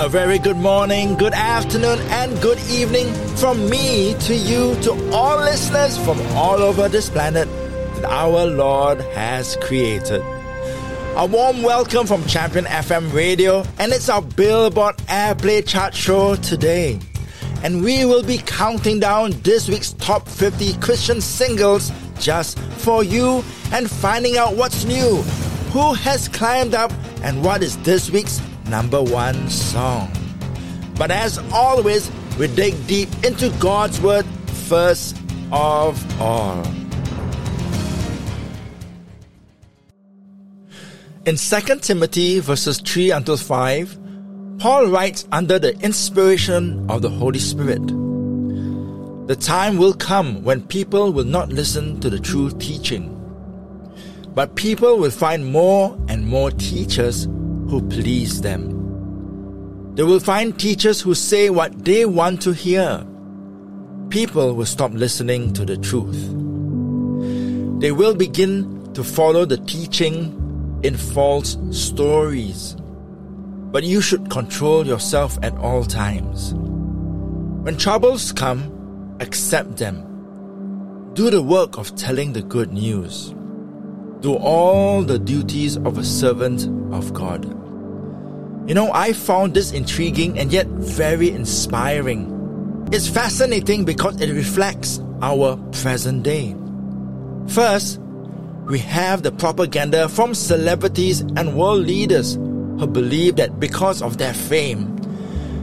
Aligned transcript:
A 0.00 0.08
very 0.08 0.38
good 0.38 0.56
morning, 0.56 1.14
good 1.14 1.34
afternoon, 1.34 1.98
and 2.08 2.40
good 2.40 2.58
evening 2.70 3.12
from 3.36 3.68
me 3.68 4.14
to 4.20 4.34
you, 4.34 4.74
to 4.76 4.92
all 5.12 5.36
listeners 5.40 5.98
from 5.98 6.18
all 6.34 6.62
over 6.62 6.88
this 6.88 7.10
planet 7.10 7.46
that 7.96 8.06
our 8.06 8.46
Lord 8.46 9.02
has 9.12 9.58
created. 9.60 10.22
A 11.16 11.26
warm 11.30 11.62
welcome 11.62 12.06
from 12.06 12.24
Champion 12.24 12.64
FM 12.64 13.12
Radio, 13.12 13.62
and 13.78 13.92
it's 13.92 14.08
our 14.08 14.22
Billboard 14.22 14.96
Airplay 15.06 15.68
Chart 15.68 15.94
show 15.94 16.34
today. 16.34 16.98
And 17.62 17.84
we 17.84 18.06
will 18.06 18.22
be 18.22 18.38
counting 18.38 19.00
down 19.00 19.32
this 19.42 19.68
week's 19.68 19.92
top 19.92 20.26
50 20.26 20.78
Christian 20.78 21.20
singles 21.20 21.92
just 22.18 22.58
for 22.58 23.04
you 23.04 23.44
and 23.70 23.90
finding 23.90 24.38
out 24.38 24.56
what's 24.56 24.86
new, 24.86 25.16
who 25.74 25.92
has 25.92 26.26
climbed 26.26 26.74
up, 26.74 26.90
and 27.22 27.44
what 27.44 27.62
is 27.62 27.76
this 27.82 28.10
week's 28.10 28.40
number 28.70 29.02
one 29.02 29.50
song. 29.50 30.10
But 30.96 31.10
as 31.10 31.38
always, 31.52 32.10
we 32.38 32.46
dig 32.46 32.74
deep 32.86 33.08
into 33.24 33.50
God's 33.58 34.00
Word 34.00 34.24
first 34.68 35.16
of 35.50 36.20
all. 36.20 36.64
In 41.26 41.36
2 41.36 41.60
Timothy 41.80 42.38
verses 42.38 42.78
3 42.78 43.10
until 43.10 43.36
5, 43.36 43.98
Paul 44.58 44.86
writes 44.86 45.26
under 45.32 45.58
the 45.58 45.76
inspiration 45.80 46.88
of 46.88 47.02
the 47.02 47.10
Holy 47.10 47.38
Spirit. 47.40 47.84
The 49.26 49.36
time 49.36 49.78
will 49.78 49.94
come 49.94 50.44
when 50.44 50.66
people 50.66 51.12
will 51.12 51.24
not 51.24 51.48
listen 51.48 52.00
to 52.00 52.10
the 52.10 52.18
true 52.18 52.50
teaching, 52.50 53.16
but 54.34 54.54
people 54.54 54.98
will 54.98 55.10
find 55.10 55.44
more 55.44 55.98
and 56.08 56.26
more 56.26 56.50
teachers 56.50 57.26
who 57.70 57.80
please 57.88 58.40
them. 58.40 59.94
They 59.94 60.02
will 60.02 60.18
find 60.18 60.58
teachers 60.58 61.00
who 61.00 61.14
say 61.14 61.50
what 61.50 61.84
they 61.84 62.04
want 62.04 62.42
to 62.42 62.52
hear. 62.52 63.06
People 64.08 64.54
will 64.54 64.66
stop 64.66 64.92
listening 64.92 65.52
to 65.52 65.64
the 65.64 65.76
truth. 65.76 66.20
They 67.80 67.92
will 67.92 68.14
begin 68.16 68.92
to 68.94 69.04
follow 69.04 69.44
the 69.44 69.58
teaching 69.58 70.80
in 70.82 70.96
false 70.96 71.56
stories. 71.70 72.76
But 73.70 73.84
you 73.84 74.00
should 74.00 74.30
control 74.30 74.84
yourself 74.84 75.38
at 75.42 75.56
all 75.58 75.84
times. 75.84 76.52
When 77.62 77.76
troubles 77.76 78.32
come, 78.32 79.16
accept 79.20 79.76
them. 79.76 81.12
Do 81.14 81.30
the 81.30 81.42
work 81.42 81.78
of 81.78 81.94
telling 81.94 82.32
the 82.32 82.42
good 82.42 82.72
news. 82.72 83.32
Do 84.20 84.34
all 84.34 85.02
the 85.02 85.18
duties 85.18 85.78
of 85.78 85.96
a 85.96 86.04
servant 86.04 86.66
of 86.94 87.14
God. 87.14 87.44
You 88.68 88.74
know, 88.74 88.92
I 88.92 89.14
found 89.14 89.54
this 89.54 89.72
intriguing 89.72 90.38
and 90.38 90.52
yet 90.52 90.66
very 90.66 91.30
inspiring. 91.30 92.88
It's 92.92 93.08
fascinating 93.08 93.84
because 93.84 94.20
it 94.20 94.30
reflects 94.30 95.00
our 95.22 95.56
present 95.72 96.22
day. 96.22 96.54
First, 97.48 97.98
we 98.66 98.78
have 98.80 99.22
the 99.22 99.32
propaganda 99.32 100.08
from 100.08 100.34
celebrities 100.34 101.20
and 101.20 101.56
world 101.56 101.86
leaders 101.86 102.34
who 102.34 102.86
believe 102.86 103.36
that 103.36 103.58
because 103.58 104.02
of 104.02 104.18
their 104.18 104.34
fame, 104.34 104.96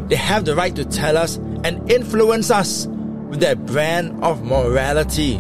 they 0.08 0.16
have 0.16 0.46
the 0.46 0.56
right 0.56 0.76
to 0.76 0.84
tell 0.84 1.16
us 1.16 1.38
and 1.64 1.92
influence 1.92 2.50
us 2.50 2.88
with 3.30 3.40
their 3.40 3.56
brand 3.56 4.24
of 4.24 4.44
morality. 4.44 5.40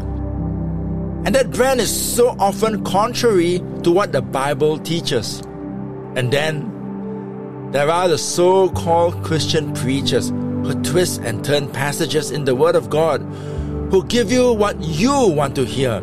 And 1.27 1.35
that 1.35 1.51
brand 1.51 1.81
is 1.81 1.91
so 2.15 2.37
often 2.39 2.85
contrary 2.85 3.61
to 3.83 3.91
what 3.91 4.13
the 4.13 4.21
Bible 4.21 4.79
teaches. 4.79 5.41
And 6.15 6.31
then 6.31 7.69
there 7.73 7.89
are 7.89 8.07
the 8.07 8.17
so 8.17 8.69
called 8.69 9.25
Christian 9.25 9.73
preachers 9.73 10.29
who 10.29 10.81
twist 10.83 11.19
and 11.19 11.43
turn 11.43 11.69
passages 11.69 12.31
in 12.31 12.45
the 12.45 12.55
Word 12.55 12.77
of 12.77 12.89
God, 12.89 13.19
who 13.91 14.05
give 14.05 14.31
you 14.31 14.53
what 14.53 14.79
you 14.79 15.27
want 15.27 15.53
to 15.55 15.65
hear. 15.65 15.99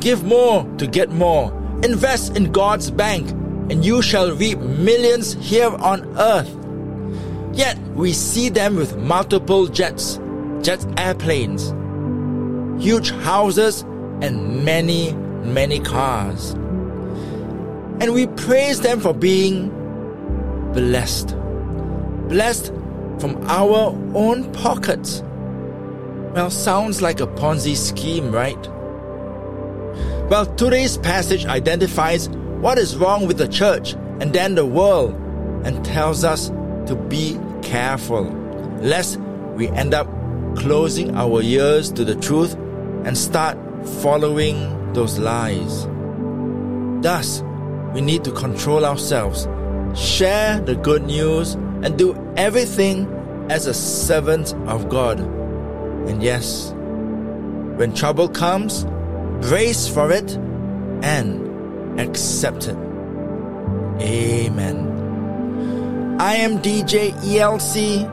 Give 0.00 0.24
more 0.24 0.64
to 0.78 0.86
get 0.86 1.10
more. 1.10 1.52
Invest 1.84 2.38
in 2.38 2.52
God's 2.52 2.90
bank, 2.90 3.28
and 3.70 3.84
you 3.84 4.00
shall 4.00 4.34
reap 4.34 4.58
millions 4.60 5.34
here 5.46 5.68
on 5.68 6.16
earth. 6.16 6.56
Yet 7.52 7.78
we 7.88 8.14
see 8.14 8.48
them 8.48 8.76
with 8.76 8.96
multiple 8.96 9.66
jets, 9.66 10.18
jet 10.62 10.86
airplanes, 10.96 11.74
huge 12.82 13.10
houses, 13.10 13.84
and 14.22 14.64
many, 14.64 15.12
many 15.12 15.80
cars. 15.80 16.52
And 18.00 18.12
we 18.12 18.26
praise 18.26 18.80
them 18.80 19.00
for 19.00 19.14
being 19.14 19.70
blessed. 20.72 21.36
Blessed 22.28 22.66
from 23.18 23.42
our 23.46 23.96
own 24.14 24.52
pockets. 24.52 25.22
Well, 26.34 26.50
sounds 26.50 27.00
like 27.00 27.20
a 27.20 27.26
Ponzi 27.26 27.76
scheme, 27.76 28.30
right? 28.30 28.68
Well, 30.28 30.44
today's 30.56 30.98
passage 30.98 31.46
identifies 31.46 32.28
what 32.28 32.78
is 32.78 32.96
wrong 32.96 33.26
with 33.26 33.38
the 33.38 33.48
church 33.48 33.92
and 34.20 34.32
then 34.32 34.54
the 34.54 34.66
world 34.66 35.14
and 35.64 35.84
tells 35.84 36.24
us 36.24 36.48
to 36.86 36.96
be 37.08 37.38
careful 37.62 38.24
lest 38.80 39.18
we 39.54 39.68
end 39.68 39.94
up 39.94 40.06
closing 40.56 41.16
our 41.16 41.42
ears 41.42 41.90
to 41.92 42.04
the 42.04 42.14
truth 42.16 42.54
and 43.04 43.16
start 43.16 43.56
following 44.02 44.92
those 44.92 45.18
lies. 45.18 45.86
Thus, 47.02 47.42
we 47.94 48.00
need 48.00 48.24
to 48.24 48.32
control 48.32 48.84
ourselves 48.84 49.48
share 49.96 50.60
the 50.60 50.74
good 50.76 51.04
news, 51.04 51.54
and 51.54 51.96
do 51.96 52.14
everything 52.36 53.06
as 53.50 53.66
a 53.66 53.74
servant 53.74 54.54
of 54.66 54.88
God. 54.88 55.20
And 55.20 56.22
yes, 56.22 56.72
when 57.76 57.94
trouble 57.94 58.28
comes, 58.28 58.84
brace 59.40 59.88
for 59.88 60.12
it 60.12 60.36
and 61.02 62.00
accept 62.00 62.68
it. 62.68 62.76
Amen. 64.00 64.92
I 66.20 66.34
am 66.36 66.60
DJ 66.60 67.12
ELC, 67.12 68.04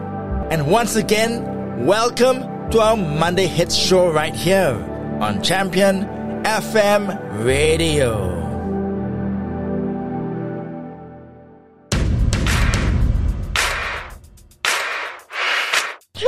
and 0.49 0.67
once 0.67 0.95
again, 0.95 1.85
welcome 1.85 2.69
to 2.71 2.79
our 2.79 2.97
Monday 2.97 3.47
Hits 3.47 3.75
show 3.75 4.09
right 4.11 4.35
here 4.35 4.89
on 5.23 5.41
Champion 5.41 6.03
FM 6.43 7.17
Radio. 7.45 8.41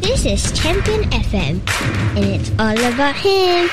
this 0.00 0.24
is 0.24 0.52
Champion 0.52 1.10
FM, 1.10 1.60
and 2.14 2.24
it's 2.24 2.50
all 2.60 2.78
about 2.92 3.16
him. 3.16 3.68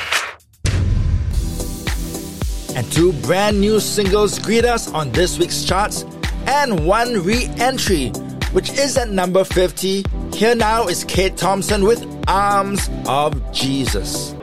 And 2.76 2.92
two 2.92 3.14
brand 3.22 3.62
new 3.62 3.80
singles 3.80 4.40
greet 4.40 4.66
us 4.66 4.92
on 4.92 5.12
this 5.12 5.38
week's 5.38 5.64
charts, 5.64 6.04
and 6.48 6.88
one 6.88 7.24
re 7.24 7.46
entry, 7.60 8.10
which 8.54 8.72
is 8.72 8.98
at 8.98 9.12
number 9.12 9.44
50. 9.44 10.04
Here 10.34 10.56
now 10.56 10.88
is 10.88 11.04
Kate 11.04 11.36
Thompson 11.36 11.84
with 11.84 12.06
Arms 12.28 12.90
of 13.08 13.34
Jesus. 13.52 14.34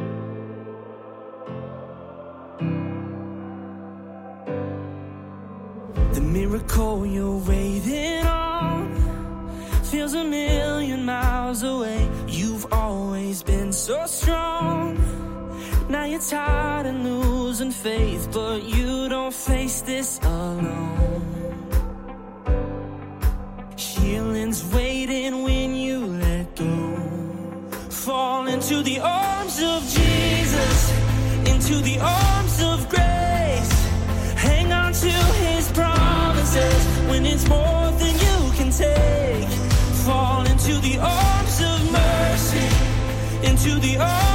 The 6.13 6.21
miracle 6.21 7.07
you're 7.07 7.39
waiting 7.39 8.27
on 8.27 8.95
feels 9.85 10.13
a 10.15 10.25
million 10.25 11.05
miles 11.05 11.63
away. 11.63 12.09
You've 12.29 12.67
always 12.73 13.43
been 13.43 13.73
so 13.73 14.05
strong. 14.07 14.99
Now 15.89 16.05
you're 16.05 16.21
tired 16.21 16.87
of 16.87 16.97
losing 16.97 17.71
faith, 17.71 18.29
but 18.33 18.65
you 18.65 19.09
don't 19.09 19.33
face 19.33 19.81
this 19.83 20.19
alone. 20.23 20.97
Healing's 23.77 24.65
waiting 24.75 25.43
Into 28.49 28.83
the 28.83 29.01
arms 29.01 29.61
of 29.61 29.83
Jesus, 29.83 30.93
into 31.47 31.83
the 31.83 31.99
arms 32.01 32.63
of 32.63 32.89
grace. 32.89 33.73
Hang 34.35 34.73
on 34.73 34.93
to 34.93 35.11
his 35.45 35.71
promises 35.73 36.87
when 37.09 37.27
it's 37.27 37.47
more 37.49 37.91
than 37.99 38.15
you 38.15 38.53
can 38.57 38.71
take 38.71 39.49
fall 40.07 40.47
into 40.47 40.75
the 40.79 40.97
arms 40.99 41.61
of 41.61 41.93
mercy, 41.93 42.69
into 43.49 43.81
the 43.81 43.99
arms 43.99 44.26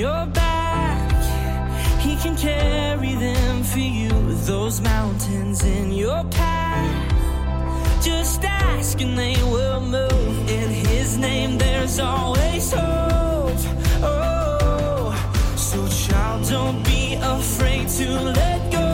your 0.00 0.26
back. 0.28 1.12
He 2.00 2.16
can 2.16 2.34
carry 2.34 3.14
them 3.26 3.62
for 3.62 3.84
you. 4.00 4.10
Those 4.52 4.80
mountains 4.80 5.62
in 5.62 5.92
your 5.92 6.24
path. 6.30 8.02
Just 8.02 8.42
ask 8.42 8.98
and 9.02 9.18
they 9.18 9.36
will 9.54 9.82
move. 9.98 10.34
In 10.58 10.70
His 10.70 11.18
name, 11.18 11.58
there's 11.58 12.00
always 12.00 12.72
hope. 12.72 13.60
Oh, 14.02 15.12
so 15.68 15.78
child, 16.02 16.48
don't 16.48 16.82
be 16.82 17.18
afraid 17.20 17.86
to 18.00 18.08
let 18.40 18.60
go. 18.72 18.92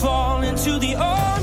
Fall 0.00 0.42
into 0.42 0.78
the 0.78 0.94
arms. 0.94 1.41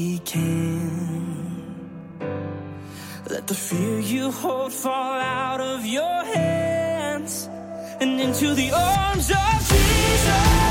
he 0.00 0.18
can. 0.20 1.60
Let 3.28 3.46
the 3.46 3.54
fear 3.54 3.98
you 4.00 4.30
hold 4.30 4.72
fall 4.72 5.18
out 5.42 5.60
of 5.60 5.84
your 5.84 6.18
hands 6.36 7.48
and 8.00 8.20
into 8.20 8.54
the 8.54 8.70
arms 8.72 9.30
of 9.30 9.56
Jesus. 9.70 10.69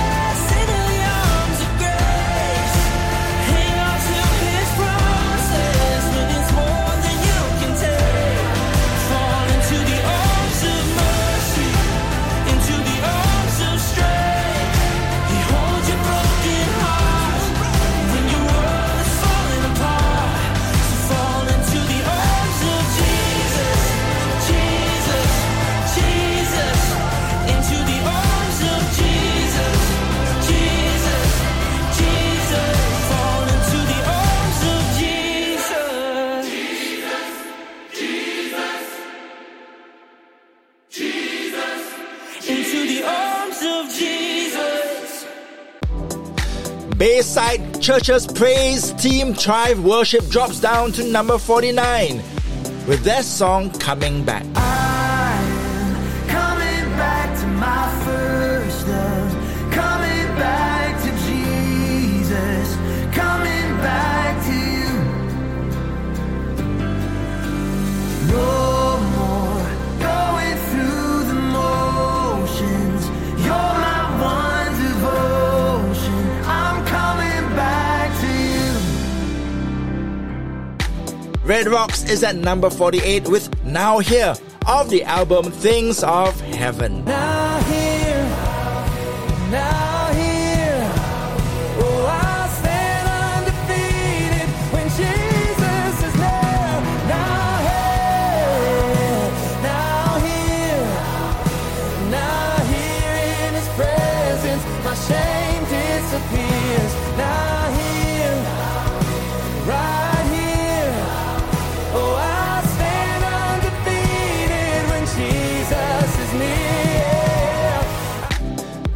Bayside 47.00 47.82
Church's 47.82 48.28
Praise 48.28 48.92
Team 49.02 49.34
Tribe 49.34 49.80
Worship 49.80 50.28
drops 50.28 50.60
down 50.60 50.92
to 50.92 51.04
number 51.10 51.38
49 51.38 52.18
with 52.88 53.06
their 53.06 53.24
song 53.24 53.72
Coming 53.80 54.26
Back. 54.26 54.69
Rocks 81.70 82.10
is 82.10 82.24
at 82.24 82.36
number 82.36 82.70
48 82.70 83.28
with 83.30 83.64
Now 83.64 84.00
Here 84.00 84.34
of 84.68 84.90
the 84.90 85.04
album 85.04 85.52
Things 85.52 86.04
of 86.04 86.40
Heaven. 86.42 87.06
Now 87.06 87.60
here, 87.62 88.24
now 89.52 89.89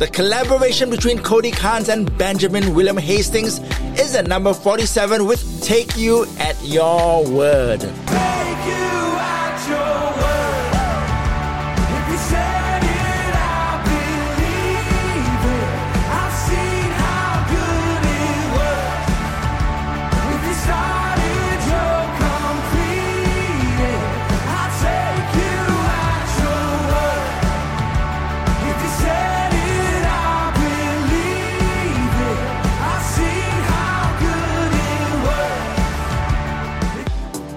The 0.04 0.10
collaboration 0.10 0.90
between 0.90 1.18
Cody 1.20 1.50
Carnes 1.50 1.88
and 1.88 2.18
Benjamin 2.18 2.76
William 2.76 2.98
Hastings 2.98 3.60
is 3.98 4.18
at 4.18 4.28
number 4.28 4.54
47 4.54 5.26
with 5.26 5.64
Take 5.64 5.96
You 5.96 6.26
at 6.40 6.62
Your 6.62 7.26
Word. 7.32 7.80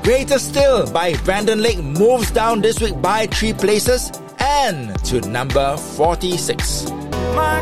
Greater 0.06 0.38
Still 0.38 0.88
by 0.92 1.14
Brandon 1.24 1.60
Lake 1.60 1.82
moves 1.82 2.30
down 2.30 2.60
this 2.60 2.78
week 2.80 2.94
by 3.02 3.26
three 3.26 3.52
places 3.52 4.12
and 4.38 4.96
to 5.04 5.20
number 5.22 5.76
46. 5.76 6.88
My 7.34 7.60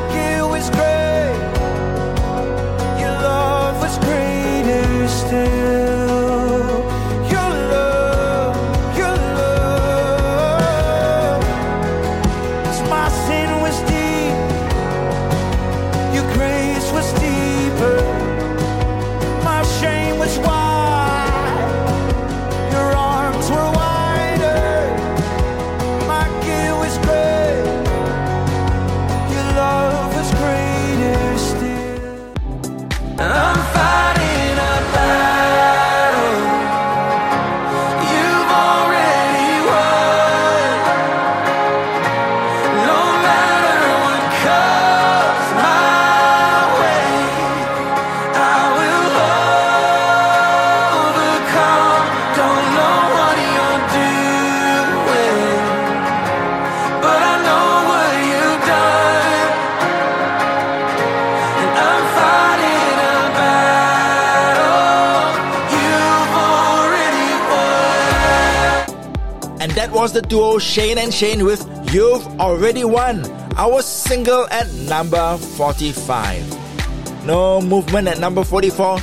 the 70.14 70.22
duo 70.22 70.58
Shane 70.60 70.98
and 70.98 71.12
Shane 71.12 71.44
with 71.44 71.60
You've 71.92 72.24
Already 72.38 72.84
Won, 72.84 73.28
our 73.56 73.82
single 73.82 74.46
at 74.48 74.72
number 74.88 75.36
45. 75.36 77.26
No 77.26 77.60
movement 77.60 78.06
at 78.06 78.20
number 78.20 78.44
44. 78.44 78.98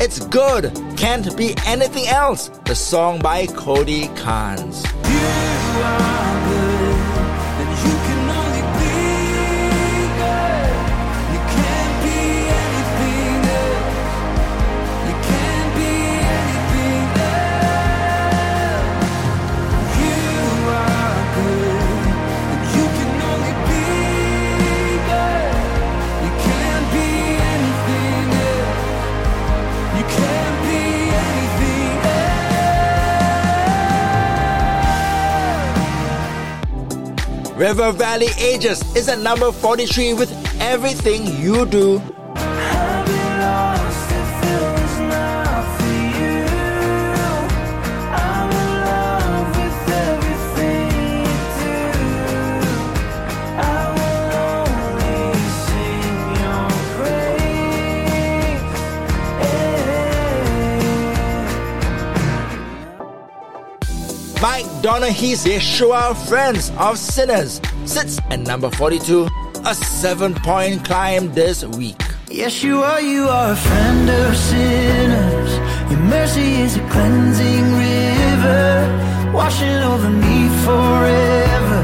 It's 0.00 0.26
good, 0.28 0.74
can't 0.96 1.36
be 1.36 1.54
anything 1.66 2.06
else. 2.06 2.48
The 2.64 2.74
song 2.74 3.20
by 3.20 3.46
Cody 3.48 4.08
Carnes. 4.16 4.82
River 37.56 37.90
Valley 37.92 38.28
Ages 38.38 38.82
is 38.94 39.08
at 39.08 39.18
number 39.20 39.50
43 39.50 40.12
with 40.12 40.30
Everything 40.60 41.26
You 41.40 41.64
Do. 41.64 42.02
Donaghy's 64.86 65.44
Yeshua 65.44 66.14
Friends 66.28 66.70
of 66.78 66.96
Sinners 66.96 67.60
sits 67.86 68.20
at 68.30 68.38
number 68.38 68.70
42, 68.70 69.26
a 69.66 69.74
seven 69.74 70.32
point 70.32 70.84
climb 70.84 71.34
this 71.34 71.64
week. 71.64 71.98
Yeshua, 72.26 73.02
you 73.02 73.26
are 73.26 73.50
a 73.50 73.56
friend 73.56 74.08
of 74.08 74.36
sinners. 74.36 75.50
Your 75.90 75.98
mercy 75.98 76.62
is 76.62 76.76
a 76.76 76.88
cleansing 76.90 77.66
river, 77.82 79.32
washing 79.34 79.78
over 79.90 80.08
me 80.08 80.46
forever. 80.62 81.82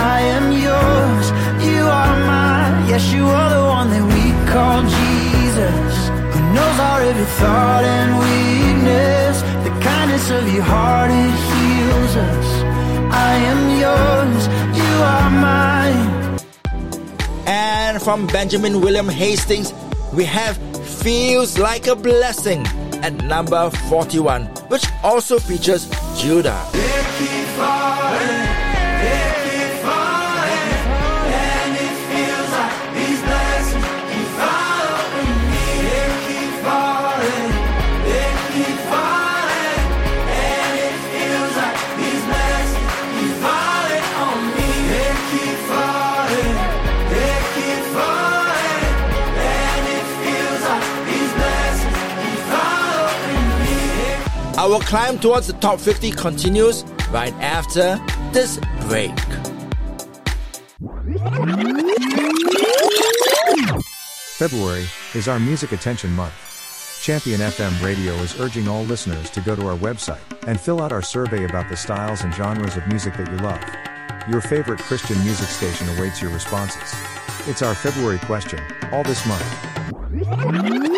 I 0.00 0.20
am 0.36 0.52
yours, 0.52 1.26
you 1.68 1.82
are 1.84 2.16
mine. 2.32 2.88
Yes, 2.88 3.12
you 3.12 3.26
are 3.26 3.50
the 3.50 3.64
one 3.68 3.90
that 3.90 4.06
we 4.14 4.24
call 4.50 4.80
Jesus, 4.80 5.94
who 6.32 6.40
knows 6.54 6.78
our 6.80 7.02
every 7.02 7.28
thought 7.36 7.84
and 7.84 8.10
weakness. 8.24 9.55
Kindness 9.86 10.30
of 10.30 10.52
your 10.52 10.64
heart, 10.64 11.12
it 11.12 11.36
heals 11.52 12.16
us. 12.16 12.48
I 13.12 13.34
am 13.52 13.60
yours, 13.84 14.42
you 14.80 14.92
are 15.14 15.30
mine. 15.30 16.38
And 17.46 18.02
from 18.02 18.26
Benjamin 18.26 18.80
William 18.80 19.08
Hastings, 19.08 19.72
we 20.12 20.24
have 20.24 20.56
Feels 21.02 21.56
Like 21.56 21.86
a 21.86 21.94
Blessing 21.94 22.66
at 23.04 23.12
number 23.26 23.70
41, 23.88 24.46
which 24.70 24.86
also 25.04 25.38
features 25.38 25.88
Judah. 26.18 26.60
Our 54.66 54.80
climb 54.80 55.20
towards 55.20 55.46
the 55.46 55.52
top 55.52 55.78
50 55.78 56.10
continues 56.10 56.82
right 57.12 57.32
after 57.34 58.00
this 58.32 58.58
break. 58.88 59.16
February 64.34 64.86
is 65.14 65.28
our 65.28 65.38
Music 65.38 65.70
Attention 65.70 66.12
Month. 66.16 66.32
Champion 67.00 67.38
FM 67.38 67.80
Radio 67.80 68.12
is 68.14 68.40
urging 68.40 68.66
all 68.66 68.82
listeners 68.82 69.30
to 69.30 69.40
go 69.40 69.54
to 69.54 69.68
our 69.68 69.76
website 69.76 70.18
and 70.48 70.60
fill 70.60 70.82
out 70.82 70.90
our 70.90 71.00
survey 71.00 71.44
about 71.44 71.68
the 71.68 71.76
styles 71.76 72.22
and 72.22 72.34
genres 72.34 72.76
of 72.76 72.84
music 72.88 73.16
that 73.18 73.30
you 73.30 73.36
love. 73.36 73.62
Your 74.28 74.40
favorite 74.40 74.80
Christian 74.80 75.16
music 75.22 75.46
station 75.46 75.88
awaits 75.96 76.20
your 76.20 76.32
responses. 76.32 76.92
It's 77.46 77.62
our 77.62 77.76
February 77.76 78.18
question, 78.18 78.60
all 78.90 79.04
this 79.04 79.24
month. 79.28 80.95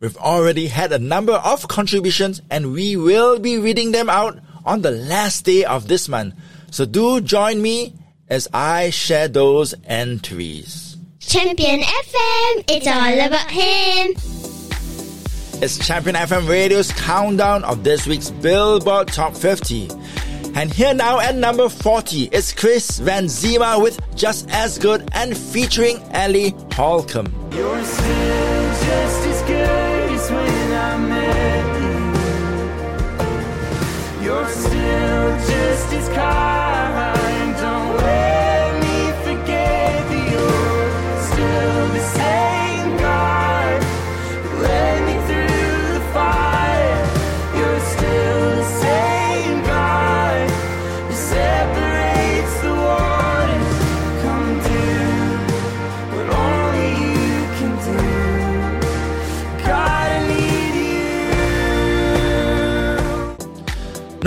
We've 0.00 0.16
already 0.16 0.68
had 0.68 0.92
a 0.92 0.98
number 0.98 1.34
of 1.34 1.68
contributions 1.68 2.40
and 2.50 2.72
we 2.72 2.96
will 2.96 3.38
be 3.38 3.58
reading 3.58 3.92
them 3.92 4.08
out 4.08 4.38
on 4.64 4.80
the 4.80 4.90
last 4.90 5.44
day 5.44 5.66
of 5.66 5.88
this 5.88 6.08
month. 6.08 6.34
So 6.70 6.86
do 6.86 7.20
join 7.20 7.60
me 7.60 7.92
as 8.26 8.48
I 8.54 8.88
share 8.88 9.28
those 9.28 9.74
entries. 9.84 10.96
Champion 11.18 11.80
FM, 11.80 12.64
it's 12.68 12.86
all 12.86 13.26
about 13.26 13.50
him. 13.50 14.14
It's 15.62 15.86
Champion 15.86 16.16
FM 16.16 16.48
Radio's 16.48 16.90
countdown 16.92 17.62
of 17.64 17.84
this 17.84 18.06
week's 18.06 18.30
Billboard 18.30 19.08
Top 19.08 19.36
50. 19.36 19.90
And 20.54 20.72
here 20.72 20.94
now 20.94 21.20
at 21.20 21.36
number 21.36 21.68
40 21.68 22.30
is 22.32 22.54
Chris 22.54 23.00
Renzema 23.00 23.82
with 23.82 24.00
Just 24.16 24.48
As 24.50 24.78
Good 24.78 25.10
and 25.12 25.36
featuring 25.36 25.98
Ellie 26.12 26.54
Holcomb. 26.72 27.34
Just 35.38 35.92
as 35.92 36.08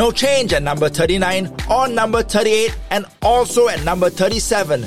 No 0.03 0.12
change 0.12 0.51
at 0.51 0.62
number 0.62 0.89
39 0.89 1.55
or 1.72 1.88
number 1.88 2.24
38 2.24 2.77
and 2.91 3.05
also 3.22 3.69
at 3.69 3.86
number 3.86 4.10
37. 4.10 4.83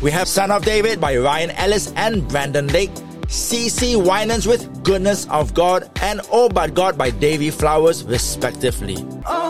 We 0.00 0.12
have 0.12 0.28
Son 0.28 0.52
of 0.52 0.64
David 0.64 1.00
by 1.00 1.16
Ryan 1.16 1.50
Ellis 1.50 1.92
and 1.96 2.28
Brandon 2.28 2.68
Lake, 2.68 2.94
CeCe 3.26 3.96
Winans 3.96 4.46
with 4.46 4.84
Goodness 4.84 5.26
of 5.28 5.54
God 5.54 5.90
and 6.02 6.20
Oh 6.30 6.48
But 6.48 6.72
God 6.72 6.96
by 6.96 7.10
Davy 7.10 7.50
Flowers 7.50 8.04
respectively. 8.04 8.98
Oh 9.26 9.43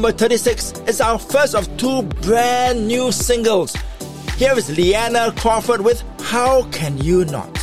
number 0.00 0.16
36 0.16 0.72
is 0.88 0.98
our 1.02 1.18
first 1.18 1.54
of 1.54 1.76
two 1.76 2.02
brand 2.22 2.88
new 2.88 3.12
singles. 3.12 3.76
Here 4.38 4.56
is 4.56 4.74
Leanna 4.74 5.30
Crawford 5.36 5.82
with 5.82 6.02
How 6.22 6.62
Can 6.70 6.96
You 6.96 7.26
Not? 7.26 7.59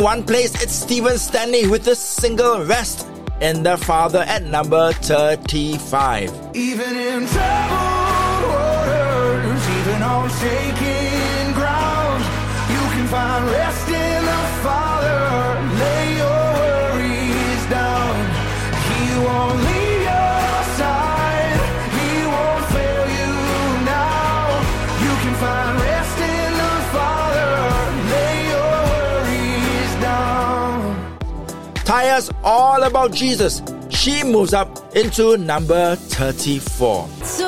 one 0.00 0.22
place, 0.22 0.62
it's 0.62 0.72
Steven 0.72 1.18
Stanley 1.18 1.66
with 1.66 1.86
a 1.88 1.94
single 1.94 2.64
Rest 2.64 3.06
and 3.40 3.64
the 3.64 3.76
Father 3.76 4.20
at 4.20 4.44
number 4.44 4.92
35. 4.92 6.30
Even 6.54 6.96
in 6.96 7.26
troubled 7.26 8.42
waters, 8.50 9.68
even 9.78 10.02
on 10.02 10.28
shaking 10.30 11.52
ground, 11.54 12.24
you 12.70 12.82
can 12.94 13.06
find 13.08 13.44
rest. 13.46 13.87
us 32.18 32.30
all 32.42 32.82
about 32.82 33.12
Jesus. 33.12 33.62
She 33.90 34.24
moves 34.24 34.52
up 34.52 34.68
into 34.96 35.36
number 35.36 35.94
34. 35.94 37.08
So 37.22 37.47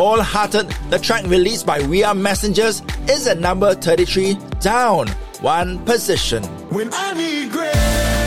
Wholehearted, 0.00 0.70
the 0.88 0.98
track 0.98 1.26
released 1.26 1.66
by 1.66 1.82
We 1.82 2.04
Are 2.04 2.14
Messengers, 2.14 2.80
is 3.06 3.26
at 3.26 3.38
number 3.38 3.74
33, 3.74 4.38
down 4.58 5.08
one 5.42 5.78
position. 5.84 6.42
When 6.70 6.88
I 6.94 7.12
need 7.12 7.52
grace. 7.52 8.19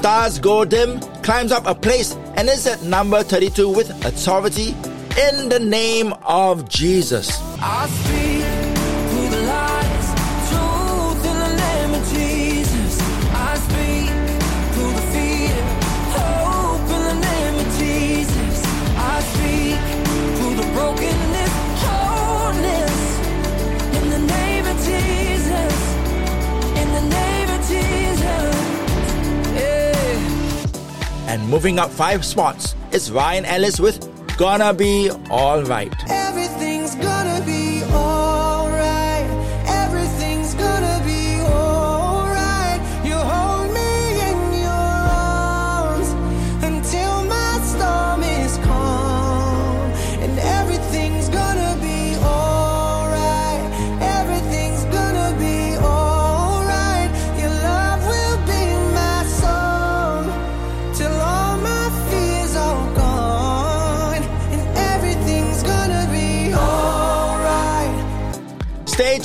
Stars 0.00 0.38
go 0.38 0.64
dim, 0.64 0.98
climbs 1.20 1.52
up 1.52 1.66
a 1.66 1.74
place 1.74 2.16
and 2.36 2.48
is 2.48 2.66
at 2.66 2.82
number 2.82 3.22
32 3.22 3.68
with 3.68 3.90
authority 4.06 4.70
in 5.28 5.50
the 5.50 5.60
name 5.60 6.14
of 6.22 6.66
Jesus. 6.70 7.38
Moving 31.50 31.80
up 31.80 31.90
five 31.90 32.24
spots 32.24 32.76
is 32.92 33.10
Ryan 33.10 33.44
Ellis 33.44 33.80
with 33.80 33.98
Gonna 34.38 34.72
Be 34.72 35.10
Alright. 35.28 36.19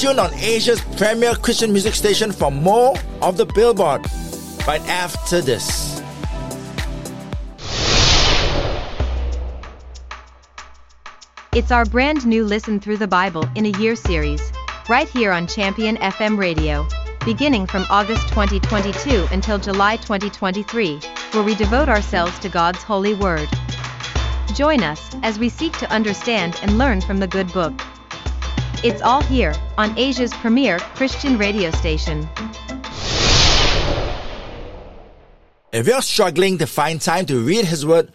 Tuned 0.05 0.19
on 0.19 0.35
Asia's 0.35 0.81
premier 0.97 1.33
Christian 1.33 1.71
music 1.71 1.95
station 1.95 2.31
for 2.31 2.51
more 2.51 2.93
of 3.23 3.37
the 3.37 3.45
Billboard 3.47 4.05
right 4.67 4.81
after 4.81 5.41
this. 5.41 5.99
It's 11.55 11.71
our 11.71 11.85
brand 11.85 12.23
new 12.27 12.45
Listen 12.45 12.79
Through 12.79 12.97
the 12.97 13.07
Bible 13.07 13.49
in 13.55 13.65
a 13.65 13.75
Year 13.79 13.95
series, 13.95 14.51
right 14.87 15.09
here 15.09 15.31
on 15.31 15.47
Champion 15.47 15.97
FM 15.97 16.37
Radio, 16.37 16.87
beginning 17.25 17.65
from 17.65 17.87
August 17.89 18.27
2022 18.27 19.29
until 19.31 19.57
July 19.57 19.95
2023, 19.95 20.99
where 21.31 21.41
we 21.41 21.55
devote 21.55 21.89
ourselves 21.89 22.37
to 22.37 22.49
God's 22.49 22.83
holy 22.83 23.15
word. 23.15 23.49
Join 24.53 24.83
us 24.83 25.15
as 25.23 25.39
we 25.39 25.49
seek 25.49 25.75
to 25.79 25.91
understand 25.91 26.59
and 26.61 26.77
learn 26.77 27.01
from 27.01 27.17
the 27.17 27.27
good 27.27 27.51
book. 27.53 27.73
It's 28.85 29.01
all 29.01 29.23
here 29.23 29.55
on 29.79 29.97
Asia's 29.97 30.31
premier 30.31 30.77
Christian 30.77 31.39
radio 31.39 31.71
station. 31.71 32.29
If 35.73 35.87
you're 35.87 36.03
struggling 36.03 36.59
to 36.59 36.67
find 36.67 37.01
time 37.01 37.25
to 37.25 37.39
read 37.39 37.65
His 37.65 37.83
Word, 37.83 38.11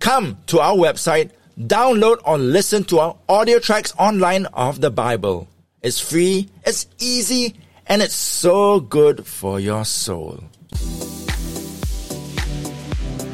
come 0.00 0.38
to 0.46 0.60
our 0.60 0.74
website, 0.74 1.32
download 1.60 2.22
or 2.24 2.38
listen 2.38 2.84
to 2.84 3.00
our 3.00 3.16
audio 3.28 3.58
tracks 3.58 3.92
online 3.98 4.46
of 4.46 4.80
the 4.80 4.90
Bible. 4.90 5.46
It's 5.82 6.00
free, 6.00 6.48
it's 6.64 6.86
easy, 6.98 7.56
and 7.86 8.00
it's 8.00 8.14
so 8.14 8.80
good 8.80 9.26
for 9.26 9.60
your 9.60 9.84
soul. 9.84 10.42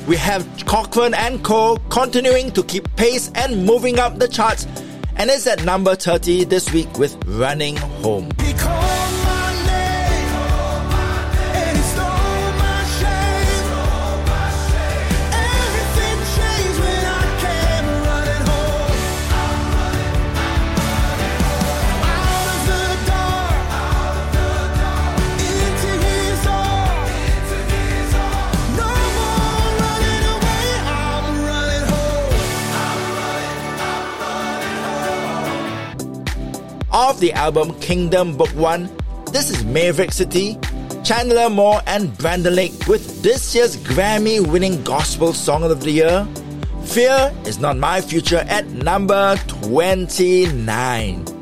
We 0.09 0.17
have 0.17 0.43
Cochren 0.67 1.15
and 1.15 1.41
Co. 1.45 1.77
continuing 1.89 2.51
to 2.51 2.65
keep 2.65 2.97
pace 2.97 3.31
and 3.37 3.65
moving 3.65 4.01
up 4.01 4.19
the 4.19 4.27
charts, 4.27 4.67
and 5.17 5.31
it's 5.31 5.47
at 5.47 5.65
number 5.65 5.95
30 5.95 6.45
this 6.45 6.73
week 6.73 6.99
with 6.99 7.17
Running 7.27 7.77
Home. 7.77 8.31
Of 36.95 37.19
the 37.19 37.33
album 37.33 37.75
Kingdom 37.81 38.37
Book 38.37 38.51
1, 38.51 38.89
this 39.33 39.51
is 39.51 39.65
Maverick 39.65 40.13
City, 40.13 40.57
Chandler 41.03 41.51
Moore 41.51 41.81
and 41.89 42.17
Brandon 42.19 42.55
Lake 42.55 42.87
with 42.87 43.21
this 43.21 43.53
year's 43.53 43.77
Grammy 43.77 44.39
winning 44.39 44.81
Gospel 44.85 45.33
Song 45.33 45.65
of 45.65 45.81
the 45.81 45.91
Year. 45.91 46.25
Fear 46.85 47.35
is 47.47 47.59
Not 47.59 47.79
My 47.79 48.01
Future 48.01 48.45
at 48.49 48.69
number 48.69 49.35
29. 49.49 51.34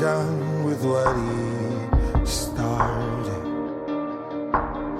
Done 0.00 0.64
with 0.64 0.84
what 0.84 1.16
he 1.16 2.26
started. 2.26 3.44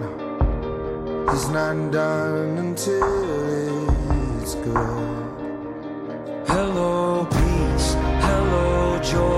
No. 0.01 1.29
He's 1.31 1.49
not 1.51 1.91
done 1.93 2.57
until 2.57 4.41
it's 4.41 4.55
good. 4.55 5.27
Hello, 6.47 7.27
peace. 7.27 7.95
Hello, 8.25 8.99
joy. 9.03 9.36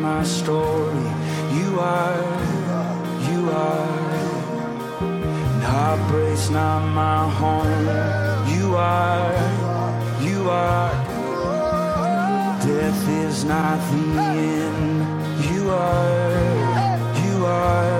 My 0.00 0.24
story. 0.24 1.06
You 1.58 1.80
are, 1.80 2.24
you 3.30 3.50
are. 3.50 4.30
Heartbreak's 5.62 6.50
not 6.50 6.80
my 6.88 7.28
home. 7.40 7.86
You 8.54 8.76
are, 8.76 9.32
you 10.22 10.50
are. 10.50 10.92
Death 12.62 13.08
is 13.08 13.44
not 13.44 13.78
the 13.90 14.22
end. 14.22 15.44
You 15.54 15.70
are, 15.70 17.18
you 17.24 17.46
are. 17.46 17.91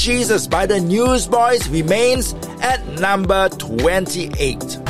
Jesus 0.00 0.46
by 0.46 0.64
the 0.64 0.80
Newsboys 0.80 1.68
remains 1.68 2.32
at 2.62 2.82
number 2.98 3.50
28. 3.50 4.80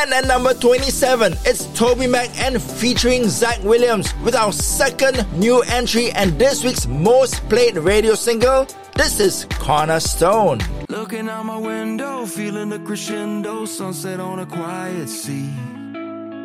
And 0.00 0.14
at 0.14 0.26
number 0.26 0.54
27, 0.54 1.34
it's 1.44 1.66
TobyMac 1.78 2.40
and 2.40 2.60
featuring 2.60 3.28
Zach 3.28 3.62
Williams 3.62 4.14
with 4.24 4.34
our 4.34 4.50
second 4.50 5.30
new 5.38 5.60
entry 5.60 6.10
and 6.12 6.38
this 6.38 6.64
week's 6.64 6.86
most 6.86 7.46
played 7.50 7.76
radio 7.76 8.14
single. 8.14 8.66
This 8.94 9.20
is 9.20 9.44
Cornerstone. 9.58 10.60
Looking 10.88 11.28
out 11.28 11.44
my 11.44 11.58
window, 11.58 12.24
feeling 12.24 12.70
the 12.70 12.78
crescendo, 12.78 13.66
sunset 13.66 14.20
on 14.20 14.38
a 14.38 14.46
quiet 14.46 15.10
sea. 15.10 15.50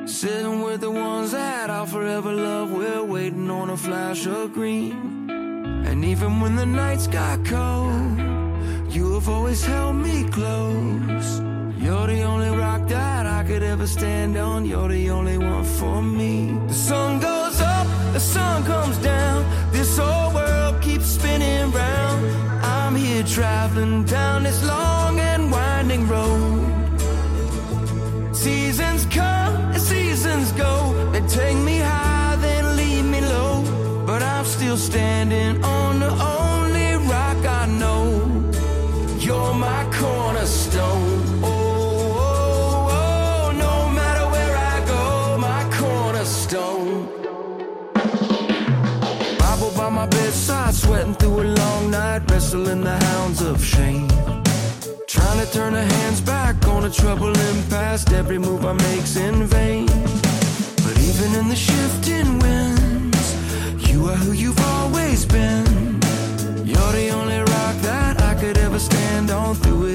Sitting 0.06 0.62
with 0.62 0.82
the 0.82 0.92
ones 0.92 1.32
that 1.32 1.70
I'll 1.70 1.86
forever 1.86 2.34
love, 2.34 2.74
we're 2.74 3.06
waiting 3.06 3.50
on 3.50 3.70
a 3.70 3.78
flash 3.78 4.28
of 4.28 4.52
green. 4.52 5.30
And 5.86 6.04
even 6.04 6.42
when 6.42 6.58
the 6.58 6.66
nights 6.66 7.08
got 7.08 7.46
cold, 7.46 8.20
you 8.94 9.14
have 9.14 9.30
always 9.30 9.64
held 9.64 9.96
me 9.96 10.28
close. 10.30 11.55
You're 11.86 12.08
the 12.08 12.24
only 12.24 12.50
rock 12.50 12.88
that 12.88 13.28
I 13.28 13.44
could 13.44 13.62
ever 13.62 13.86
stand 13.86 14.36
on, 14.38 14.66
you're 14.66 14.88
the 14.88 15.12
only 15.12 15.38
one 15.38 15.64
for 15.64 16.02
me. 16.02 16.58
The 16.68 16.74
sun 16.74 17.20
goes 17.20 17.62
up, 17.62 17.86
the 18.12 18.20
sun 18.20 18.64
comes 18.64 18.98
down, 18.98 19.46
this 19.72 19.96
whole 19.96 20.34
world 20.34 20.82
keeps 20.82 21.06
spinning 21.06 21.72
round. 21.72 22.20
I'm 22.66 22.96
here 22.96 23.22
traveling 23.22 24.04
down 24.06 24.42
this 24.42 24.66
long 24.66 25.20
and 25.20 25.52
winding 25.52 26.08
road. 26.08 26.66
Seasons 28.34 29.06
come 29.06 29.54
and 29.74 29.82
seasons 29.82 30.52
go. 30.54 30.74
They 31.12 31.22
take 31.28 31.58
me 31.58 31.78
high, 31.78 32.36
then 32.38 32.78
leave 32.78 33.06
me 33.06 33.22
low. 33.22 33.64
But 34.08 34.24
I'm 34.24 34.46
still 34.46 34.78
standing 34.78 35.64
on 35.64 35.75
sweating 50.96 51.14
through 51.16 51.42
a 51.42 51.48
long 51.62 51.92
night, 51.92 52.22
wrestling 52.32 52.82
the 52.82 52.98
hounds 53.08 53.42
of 53.42 53.64
shame. 53.64 54.08
Trying 55.08 55.40
to 55.46 55.52
turn 55.52 55.74
the 55.74 55.84
hands 55.84 56.22
back 56.22 56.56
on 56.68 56.86
a 56.86 56.90
troubling 56.90 57.60
past, 57.70 58.14
every 58.14 58.38
move 58.38 58.66
I 58.66 58.74
make's 58.74 59.18
in 59.18 59.46
vain. 59.46 59.88
But 60.86 60.96
even 61.10 61.30
in 61.40 61.50
the 61.50 61.56
shifting 61.56 62.40
winds, 62.40 63.28
you 63.90 64.06
are 64.06 64.20
who 64.24 64.32
you've 64.32 64.64
always 64.76 65.26
been. 65.26 65.66
You're 66.70 66.94
the 67.02 67.10
only 67.20 67.40
rock 67.40 67.76
that 67.90 68.22
I 68.22 68.34
could 68.36 68.58
ever 68.58 68.80
stand 68.80 69.32
on. 69.32 69.56
Through 69.56 69.95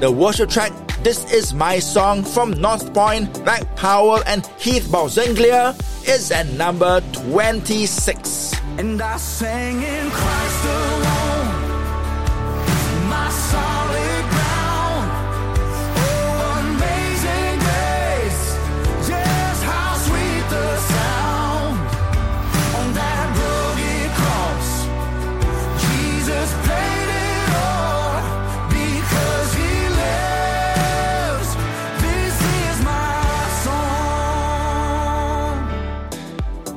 The 0.00 0.12
worship 0.12 0.48
track 0.48 0.72
This 1.02 1.32
Is 1.32 1.52
My 1.52 1.80
Song 1.80 2.22
from 2.22 2.52
North 2.52 2.94
Point, 2.94 3.44
Mac 3.44 3.74
Powell, 3.74 4.22
and 4.26 4.46
Heath 4.56 4.84
Balltzglier 4.84 5.74
is 6.08 6.30
at 6.30 6.46
number 6.50 7.00
26. 7.12 8.54
And 8.78 9.02
I 9.02 9.16
sang 9.16 9.82
in 9.82 10.10
Christ 10.10 11.07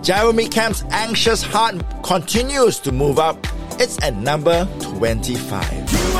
Jeremy 0.01 0.47
Camp's 0.47 0.83
Anxious 0.89 1.43
Heart 1.43 1.83
continues 2.01 2.79
to 2.79 2.91
move 2.91 3.19
up. 3.19 3.37
It's 3.79 4.01
at 4.03 4.15
number 4.15 4.65
25. 4.81 5.91
You 5.91 6.11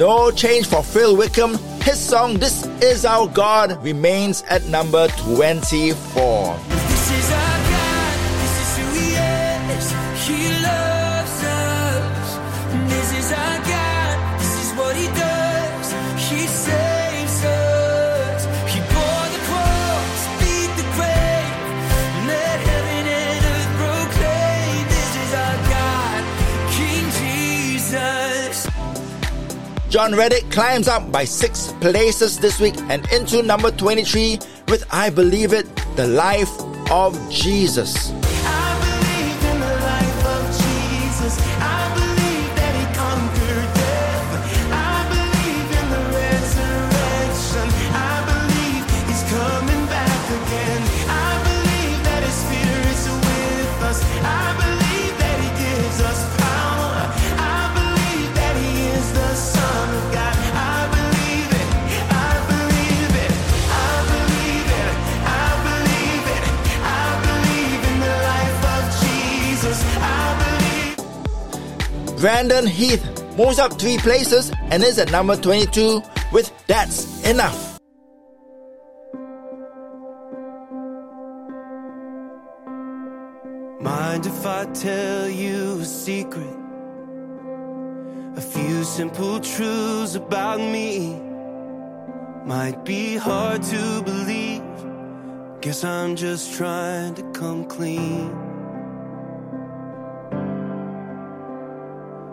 No 0.00 0.30
change 0.30 0.66
for 0.66 0.82
Phil 0.82 1.14
Wickham. 1.14 1.58
His 1.82 1.98
song 1.98 2.38
This 2.38 2.64
Is 2.80 3.04
Our 3.04 3.28
God 3.28 3.84
remains 3.84 4.40
at 4.48 4.64
number 4.64 5.08
24. 5.08 6.56
Jon 29.90 30.14
Reddick 30.14 30.48
climbs 30.52 30.86
up 30.86 31.10
by 31.10 31.24
six 31.24 31.72
places 31.80 32.38
this 32.38 32.60
week 32.60 32.76
and 32.82 33.04
into 33.10 33.42
number 33.42 33.72
23 33.72 34.38
with 34.68 34.86
I 34.92 35.10
Believe 35.10 35.52
It, 35.52 35.66
the 35.96 36.06
life 36.06 36.48
of 36.92 37.18
Jesus. 37.28 38.12
Brandon 72.20 72.66
Heath 72.66 73.02
moves 73.38 73.58
up 73.58 73.80
three 73.80 73.96
places 73.96 74.52
and 74.70 74.84
is 74.84 74.98
at 74.98 75.10
number 75.10 75.36
22 75.36 76.02
with 76.32 76.52
That's 76.66 77.26
Enough. 77.26 77.80
Mind 83.80 84.26
if 84.26 84.44
I 84.44 84.66
tell 84.74 85.30
you 85.30 85.80
a 85.80 85.84
secret? 85.86 86.56
A 88.36 88.40
few 88.42 88.84
simple 88.84 89.40
truths 89.40 90.14
about 90.14 90.60
me 90.60 91.18
might 92.44 92.84
be 92.84 93.16
hard 93.16 93.62
to 93.62 94.02
believe. 94.02 94.62
Guess 95.62 95.84
I'm 95.84 96.16
just 96.16 96.54
trying 96.54 97.14
to 97.14 97.22
come 97.32 97.64
clean. 97.64 98.49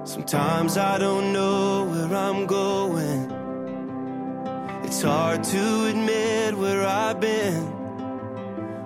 Sometimes 0.08 0.78
I 0.78 0.98
don't 0.98 1.34
know 1.34 1.84
where 1.84 2.16
I'm 2.16 2.46
going. 2.46 3.30
It's 4.86 5.02
hard 5.02 5.44
to 5.44 5.86
admit 5.88 6.58
where 6.58 6.88
I've 6.88 7.20
been. 7.20 7.66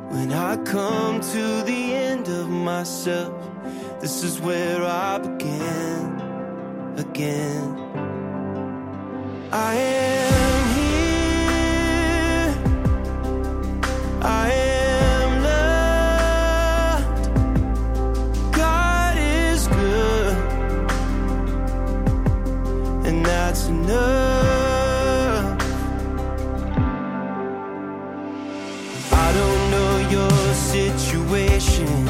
When 0.10 0.34
I 0.34 0.58
come 0.64 1.22
to 1.22 1.62
the 1.62 1.94
end 1.94 2.28
of 2.28 2.50
myself, 2.50 3.40
this 4.00 4.24
is 4.24 4.42
where 4.42 4.84
I 4.84 5.20
begin 5.20 6.22
again. 6.98 7.78
I 9.52 9.76
am 9.76 10.76
here. 10.76 11.22
I 14.24 14.52
am 14.52 14.71
that's 23.52 23.68
enough. 23.68 24.02
I 29.12 29.34
don't 29.40 29.72
know 29.74 30.08
your 30.10 30.54
situation, 30.54 32.08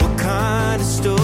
what 0.00 0.18
kind 0.18 0.80
of 0.80 0.86
story 0.86 1.17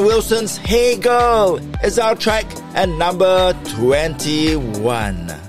Wilson's 0.00 0.56
Hey 0.56 0.96
Girl 0.96 1.60
is 1.84 1.98
our 1.98 2.14
track 2.14 2.46
at 2.74 2.88
number 2.88 3.52
21. 3.76 5.41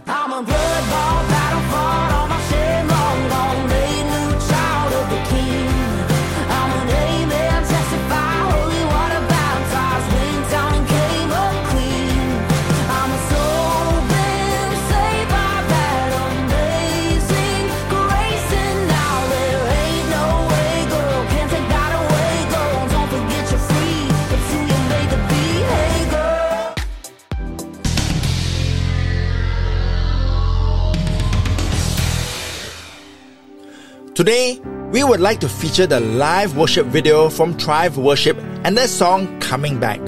Today, 34.23 34.57
we 34.93 35.03
would 35.03 35.19
like 35.19 35.41
to 35.41 35.49
feature 35.49 35.85
the 35.85 35.99
live 35.99 36.55
worship 36.55 36.87
video 36.87 37.29
from 37.29 37.55
Thrive 37.55 37.97
Worship 37.97 38.37
and 38.63 38.77
their 38.77 38.87
song 38.87 39.37
Coming 39.41 39.81
Back. 39.81 39.99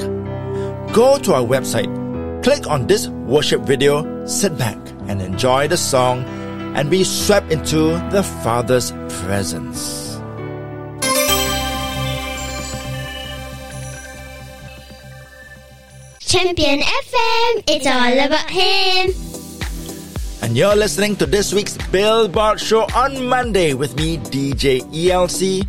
Go 0.94 1.18
to 1.20 1.34
our 1.34 1.44
website, 1.44 1.92
click 2.42 2.66
on 2.66 2.88
this 2.88 3.10
worship 3.10 3.64
video, 3.64 4.26
sit 4.26 4.58
back 4.58 4.78
and 5.10 5.22
enjoy 5.22 5.68
the 5.68 5.76
song 5.76 6.24
and 6.78 6.90
be 6.90 7.04
swept 7.04 7.52
into 7.52 8.00
the 8.10 8.24
Father's 8.42 8.94
presence. 9.20 10.16
Champion 16.22 16.80
FM, 16.80 17.64
it's 17.68 17.86
all 17.86 18.26
about 18.28 18.50
him. 18.50 19.25
And 20.46 20.56
you're 20.56 20.76
listening 20.76 21.16
to 21.16 21.26
this 21.26 21.52
week's 21.56 21.76
Billboard 21.90 22.60
Show 22.60 22.86
on 22.94 23.26
Monday 23.26 23.74
with 23.74 23.96
me, 23.96 24.20
DJ 24.20 24.82
ELC. 24.94 25.68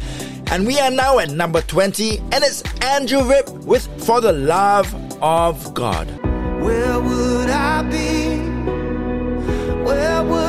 And 0.52 0.66
we 0.66 0.78
are 0.78 0.90
now 0.90 1.18
at 1.18 1.30
number 1.30 1.62
20, 1.62 2.18
and 2.18 2.44
it's 2.44 2.62
Andrew 2.82 3.26
Ripp 3.26 3.48
with 3.64 3.86
For 4.04 4.20
the 4.20 4.32
Love 4.32 4.94
of 5.22 5.72
God. 5.72 6.06
Where 6.60 7.00
would 7.00 7.48
I 7.48 7.82
be? 7.84 8.36
Where 9.82 10.22
would 10.22 10.45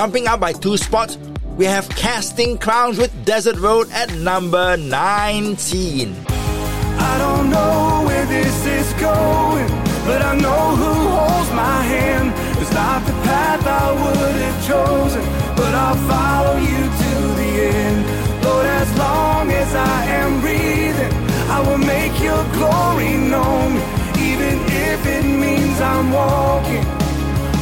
Jumping 0.00 0.28
up 0.28 0.40
by 0.40 0.54
two 0.54 0.78
spots, 0.78 1.18
we 1.58 1.66
have 1.66 1.86
Casting 1.90 2.56
Crowns 2.56 2.96
with 2.96 3.12
Desert 3.26 3.58
Road 3.58 3.86
at 3.90 4.10
number 4.14 4.74
19. 4.78 6.16
I 6.26 7.18
don't 7.18 7.50
know 7.50 8.04
where 8.06 8.24
this 8.24 8.64
is 8.64 8.90
going, 8.94 9.68
but 10.06 10.22
I 10.22 10.34
know 10.40 10.64
who 10.80 10.92
holds 11.10 11.50
my 11.52 11.82
hand. 11.82 12.32
It's 12.62 12.72
not 12.72 13.04
the 13.04 13.12
path 13.28 13.66
I 13.66 13.92
would 13.92 14.40
have 14.40 14.66
chosen, 14.66 15.22
but 15.54 15.74
I'll 15.74 16.00
follow 16.08 16.56
you 16.56 16.80
to 17.02 17.12
the 17.36 17.50
end. 17.68 18.42
Lord, 18.42 18.64
as 18.64 18.90
long 18.96 19.50
as 19.50 19.74
I 19.74 20.04
am 20.22 20.40
breathing, 20.40 21.12
I 21.50 21.60
will 21.60 21.76
make 21.76 22.18
your 22.22 22.42
glory 22.54 23.18
known, 23.18 23.76
even 24.16 24.56
if 24.64 25.04
it 25.04 25.26
means 25.26 25.78
I'm 25.78 26.10
walking 26.10 26.99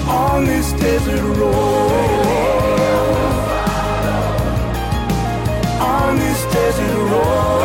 on 0.09 0.45
this 0.47 0.73
desert 0.73 1.23
road. 1.37 1.93
On 5.81 6.17
this 6.17 6.45
desert 6.53 6.97
road. 7.11 7.59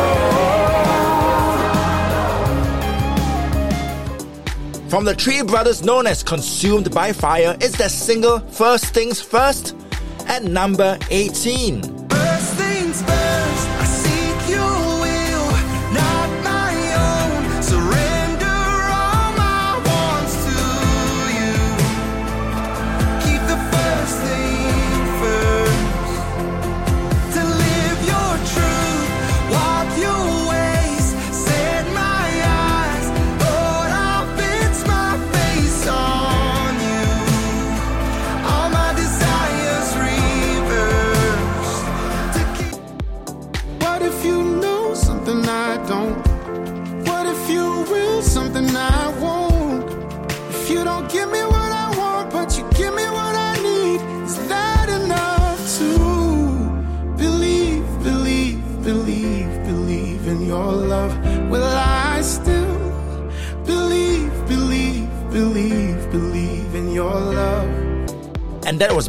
From 4.90 5.04
the 5.04 5.14
three 5.14 5.42
brothers 5.42 5.82
known 5.82 6.06
as 6.06 6.22
Consumed 6.22 6.94
by 6.94 7.12
Fire 7.12 7.56
is 7.60 7.72
their 7.72 7.88
single 7.88 8.38
First 8.40 8.86
Things 8.94 9.20
First 9.20 9.74
at 10.28 10.44
number 10.44 10.98
18. 11.10 12.03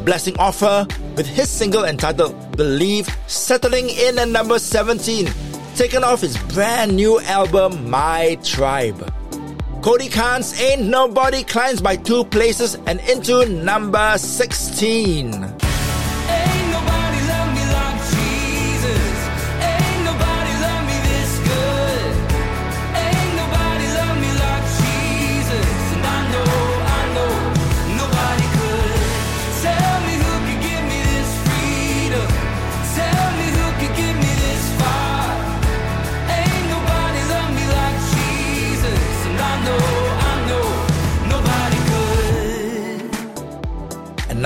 Blessing 0.05 0.35
Offor 0.35 0.85
with 1.17 1.25
his 1.25 1.49
single 1.49 1.83
entitled 1.83 2.55
Believe, 2.55 3.09
settling 3.25 3.89
in 3.89 4.19
at 4.19 4.27
number 4.27 4.59
17, 4.59 5.27
taken 5.75 6.03
off 6.03 6.21
his 6.21 6.37
brand 6.53 6.95
new 6.95 7.19
album 7.21 7.89
My 7.89 8.37
Tribe. 8.43 9.11
Cody 9.81 10.07
Carnes 10.09 10.61
Ain't 10.61 10.83
Nobody 10.83 11.43
climbs 11.43 11.81
by 11.81 11.95
two 11.95 12.23
places 12.25 12.75
and 12.85 12.99
into 13.09 13.47
number 13.47 14.15
16. 14.17 15.54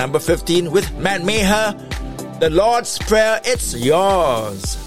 Number 0.00 0.18
15 0.18 0.70
with 0.70 0.90
Matt 0.96 1.26
Maher. 1.26 1.74
The 2.40 2.48
Lord's 2.48 2.98
Prayer, 3.00 3.38
it's 3.44 3.74
yours. 3.74 4.78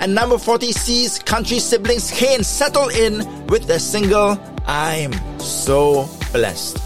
And 0.00 0.14
number 0.14 0.38
40 0.38 0.72
sees 0.72 1.18
country 1.18 1.58
siblings 1.58 2.10
CAIN 2.10 2.44
settle 2.44 2.88
in 2.88 3.46
with 3.46 3.66
the 3.66 3.80
single. 3.80 4.38
I'm 4.66 5.12
so 5.40 6.08
blessed, 6.32 6.78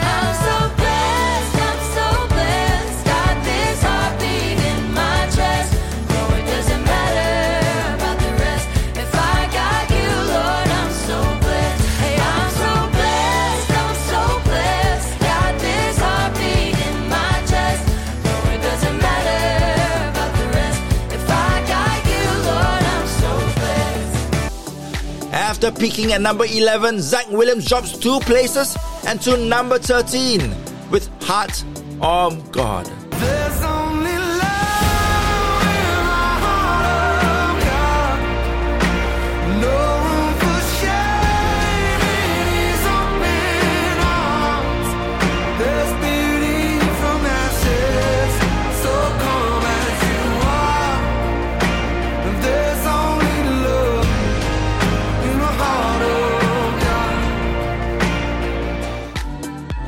After 25.63 25.79
peaking 25.79 26.11
at 26.11 26.19
number 26.19 26.43
11, 26.43 26.99
Zach 26.99 27.25
Williams 27.29 27.65
drops 27.65 27.97
two 27.97 28.19
places 28.21 28.75
and 29.07 29.21
to 29.21 29.37
number 29.37 29.79
13 29.79 30.53
with 30.91 31.07
Heart 31.23 31.63
of 32.01 32.51
God. 32.51 32.91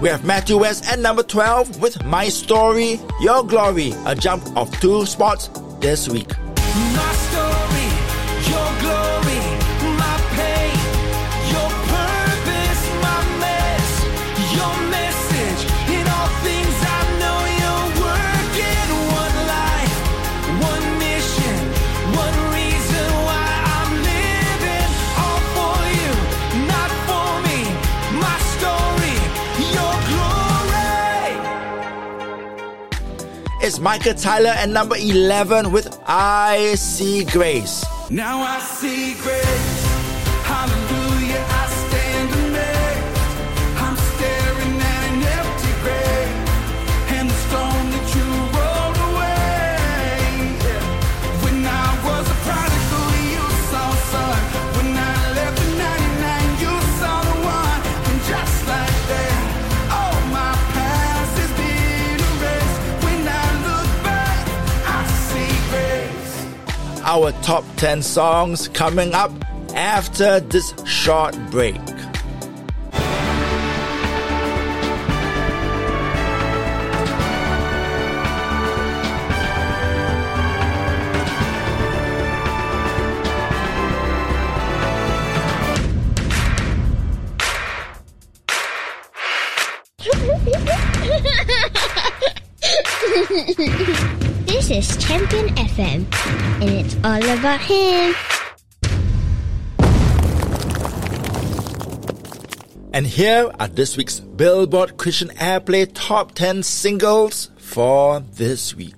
We 0.05 0.11
have 0.11 0.23
Matthew 0.23 0.59
West 0.59 0.87
at 0.87 0.99
number 0.99 1.23
12 1.23 1.81
with 1.81 2.05
My 2.05 2.29
Story, 2.29 2.99
Your 3.21 3.43
Glory, 3.43 3.95
a 4.05 4.13
jump 4.13 4.45
of 4.55 4.69
two 4.79 5.03
spots 5.07 5.49
this 5.79 6.07
week. 6.07 6.29
Micah 33.85 34.15
Tyler 34.15 34.49
at 34.49 34.67
number 34.67 34.95
11 34.95 35.71
with 35.71 35.95
I 36.07 36.73
See 36.73 37.23
Grace. 37.23 37.85
Now 38.09 38.39
I 38.39 38.57
see 38.59 39.13
grace. 39.21 39.74
Top 67.45 67.63
10 67.75 68.01
songs 68.01 68.67
coming 68.69 69.13
up 69.13 69.31
after 69.75 70.39
this 70.39 70.73
short 70.83 71.37
break. 71.51 71.79
And 96.65 96.73
it's 96.83 96.95
all 97.03 97.37
about 97.37 97.61
him. 97.61 98.15
And 102.91 103.05
here 103.05 103.51
are 103.59 103.67
this 103.67 103.95
week's 103.95 104.19
Billboard 104.19 104.97
Christian 104.97 105.29
Airplay 105.35 105.87
Top 105.93 106.33
10 106.33 106.63
singles 106.63 107.51
for 107.59 108.21
this 108.21 108.73
week. 108.73 108.95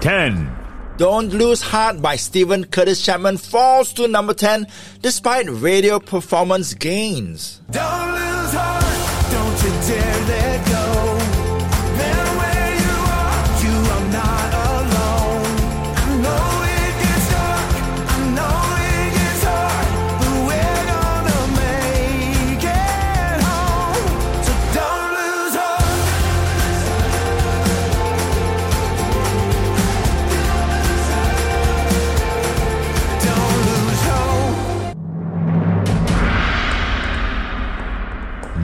10. 0.00 0.56
Don't 0.96 1.28
Lose 1.28 1.60
Heart 1.60 2.02
by 2.02 2.16
Steven 2.16 2.64
Curtis 2.64 3.04
Chapman 3.04 3.36
falls 3.36 3.92
to 3.92 4.08
number 4.08 4.34
10 4.34 4.66
despite 5.02 5.46
radio 5.48 6.00
performance 6.00 6.74
gains. 6.74 7.60
Don't 7.70 8.10
lose 8.10 8.54
heart, 8.54 9.30
don't 9.30 9.62
you 9.62 9.70
dare 9.88 10.26
let 10.26 10.66
go. 10.66 10.89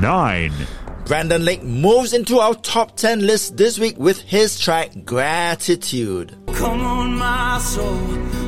9. 0.07 0.53
Brandon 1.05 1.45
Lake 1.45 1.65
moves 1.65 2.13
into 2.13 2.39
our 2.39 2.55
top 2.55 2.95
10 2.97 3.27
list 3.27 3.57
this 3.57 3.77
week 3.77 3.99
with 3.99 4.21
his 4.21 4.57
track 4.57 4.93
Gratitude. 5.05 6.37
Come 6.55 6.81
on, 6.81 7.19
my 7.19 7.59
soul. 7.59 7.99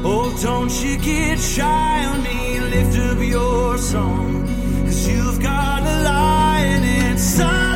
Oh, 0.04 0.32
don't 0.40 0.70
you 0.84 0.96
get 0.98 1.36
shy 1.40 2.04
on 2.04 2.22
me. 2.22 2.60
Lift 2.60 2.98
up 3.00 3.18
your 3.18 3.76
song. 3.76 4.46
Cause 4.84 5.08
you've 5.08 5.42
got 5.42 5.82
a 5.82 6.02
lion 6.04 6.84
inside 6.84 7.67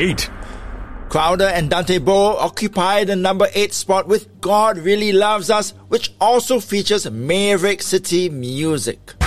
8. 0.00 0.30
Crowder 1.10 1.44
and 1.44 1.68
Dante 1.68 1.98
Bowe 1.98 2.38
occupy 2.38 3.04
the 3.04 3.16
number 3.16 3.48
8 3.52 3.74
spot 3.74 4.08
with 4.08 4.40
God 4.40 4.78
Really 4.78 5.12
Loves 5.12 5.50
Us, 5.50 5.72
which 5.88 6.14
also 6.18 6.58
features 6.58 7.10
Maverick 7.10 7.82
City 7.82 8.30
music. 8.30 9.19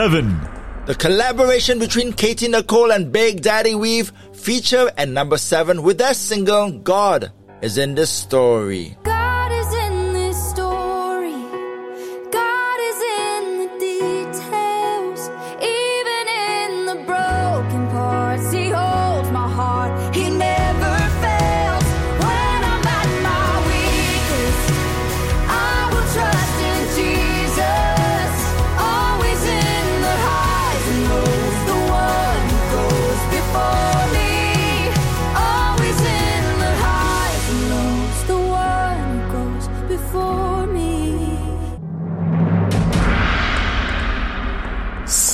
Seven. 0.00 0.40
The 0.86 0.94
collaboration 0.94 1.78
between 1.78 2.14
Katy 2.14 2.48
Nichole 2.48 2.96
and 2.96 3.12
Big 3.12 3.42
Daddy 3.42 3.74
Weave 3.74 4.10
feature 4.32 4.90
at 4.96 5.10
number 5.10 5.36
7 5.36 5.82
with 5.82 5.98
their 5.98 6.14
single 6.14 6.70
God 6.70 7.30
is 7.60 7.76
in 7.76 7.96
this 7.96 8.08
story. 8.08 8.96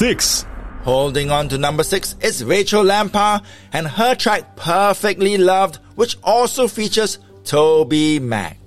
Six. 0.06 0.46
Holding 0.84 1.32
on 1.32 1.48
to 1.48 1.58
number 1.58 1.82
6 1.82 2.14
is 2.20 2.44
Rachael 2.44 2.84
Lampa 2.84 3.42
and 3.72 3.88
her 3.88 4.14
track 4.14 4.54
Perfectly 4.54 5.36
Loved, 5.36 5.80
which 5.96 6.16
also 6.22 6.68
features 6.68 7.18
TobyMac. 7.42 8.65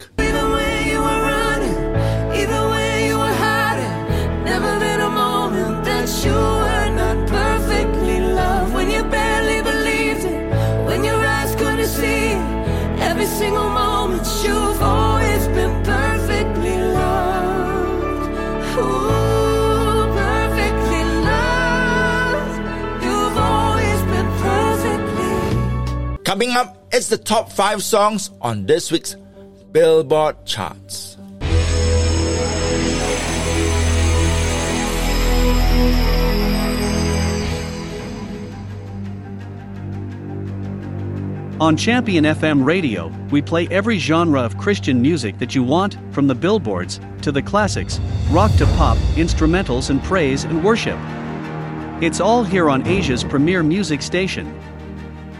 Coming 26.30 26.52
up, 26.52 26.78
it's 26.92 27.08
the 27.10 27.18
top 27.18 27.52
5 27.52 27.82
songs 27.82 28.30
on 28.40 28.68
this 28.68 28.92
week's 28.92 29.16
Billboard 29.72 30.46
charts. 30.46 31.18
On 41.60 41.76
Champion 41.76 42.26
FM 42.26 42.64
radio, 42.64 43.08
we 43.32 43.42
play 43.42 43.68
every 43.72 43.98
genre 43.98 44.44
of 44.44 44.56
Christian 44.60 45.02
music 45.02 45.40
that 45.40 45.56
you 45.56 45.64
want, 45.64 45.98
from 46.14 46.28
the 46.28 46.36
billboards 46.36 47.00
to 47.24 47.32
the 47.32 47.42
classics, 47.42 48.00
rock 48.30 48.52
to 48.58 48.68
pop, 48.78 49.00
instrumentals 49.16 49.90
and 49.90 50.04
praise 50.04 50.44
and 50.44 50.64
worship. 50.64 51.00
It's 52.04 52.22
all 52.22 52.44
here 52.44 52.70
on 52.70 52.86
Asia's 52.86 53.24
premier 53.24 53.64
music 53.64 54.04
station. 54.04 54.56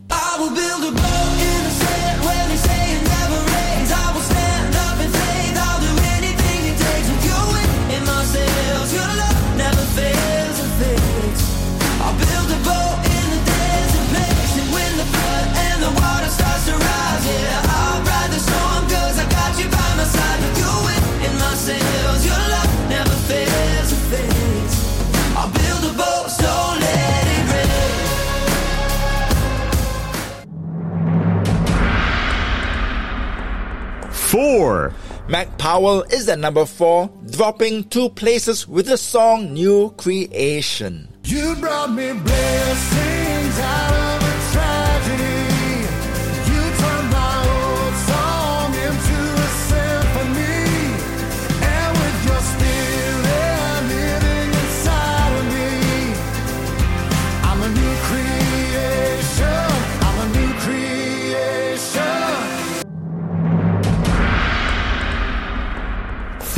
Four. 34.49 34.95
Mac 35.29 35.59
Powell 35.59 36.05
is 36.05 36.27
at 36.27 36.39
number 36.39 36.65
4, 36.65 37.11
dropping 37.33 37.85
two 37.91 38.09
places 38.09 38.67
with 38.67 38.87
the 38.87 38.97
song 38.97 39.53
New 39.53 39.91
Creation. 39.99 41.07
You 41.25 41.55
brought 41.57 41.93
me 41.93 42.15
blessings 42.15 43.59
out 43.59 44.15
of 44.15 44.18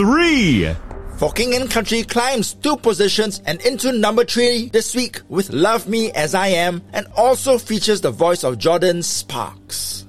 Three. 0.01 0.67
For 1.19 1.31
King 1.31 1.55
and 1.57 1.71
Country 1.71 2.05
climbs 2.05 2.55
two 2.55 2.79
positions 2.79 3.43
and 3.45 3.61
into 3.61 3.93
number 3.93 4.25
3 4.25 4.71
this 4.71 4.95
week 4.95 5.21
with 5.29 5.53
Love 5.53 5.87
Me 5.87 6.11
As 6.13 6.35
I 6.35 6.47
Am 6.47 6.81
and 6.95 7.07
also 7.19 7.59
features 7.59 8.01
the 8.01 8.11
voice 8.11 8.43
of 8.43 8.57
Jordin 8.57 9.05
Sparks. 9.05 10.07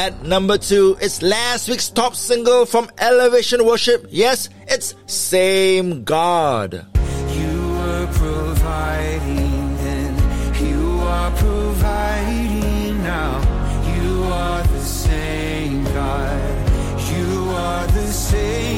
At 0.00 0.22
number 0.24 0.56
two, 0.56 0.96
it's 0.98 1.20
last 1.20 1.68
week's 1.68 1.90
top 1.90 2.16
single 2.16 2.64
from 2.64 2.88
Elevation 2.96 3.66
Worship. 3.66 4.06
Yes, 4.08 4.48
it's 4.66 4.94
Same 5.04 6.04
God. 6.04 6.86
You 7.36 7.52
were 7.76 8.08
providing 8.10 9.76
then, 9.76 10.14
you 10.66 11.00
are 11.00 11.30
providing 11.32 13.02
now. 13.02 13.44
You 13.94 14.22
are 14.24 14.62
the 14.62 14.80
same 14.80 15.84
God. 15.84 16.40
You 17.12 17.50
are 17.50 17.86
the 17.88 18.06
same 18.06 18.69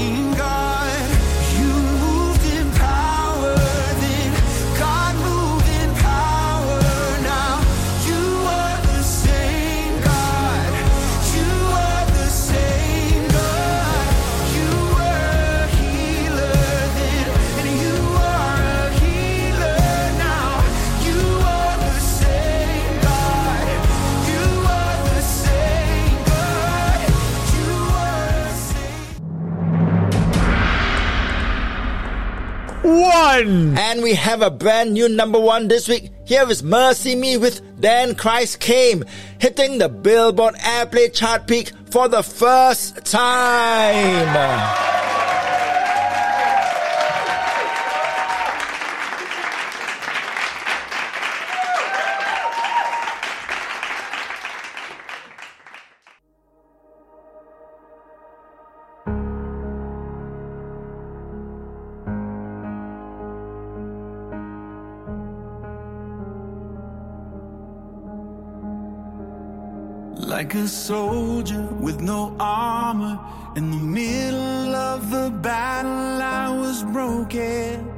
One. 32.83 33.79
And 33.79 34.03
we 34.03 34.15
have 34.15 34.43
a 34.43 34.51
brand 34.51 34.93
new 34.93 35.09
number 35.09 35.39
one 35.39 35.69
this 35.69 35.87
week. 35.89 36.11
Here 36.25 36.49
is 36.51 36.63
MercyMe 36.63 37.41
with 37.41 37.61
Then 37.81 38.17
Christ 38.17 38.59
Came, 38.59 39.05
hitting 39.39 39.79
the 39.79 39.89
Billboard 39.89 40.57
Airplay 40.57 41.13
chart 41.13 41.47
peak 41.47 41.71
for 41.91 42.09
the 42.09 42.25
first 42.25 43.05
time. 43.05 45.02
Like 70.53 70.65
a 70.65 70.69
soldier 70.69 71.63
with 71.81 72.03
no 72.03 72.37
armor 72.39 73.19
in 73.57 73.71
the 73.71 73.79
middle 73.79 74.75
of 74.75 75.11
the 75.11 75.31
battle, 75.31 76.21
I 76.21 76.55
was 76.55 76.83
broken. 76.83 77.91